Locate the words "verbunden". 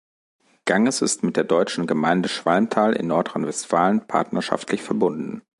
4.81-5.43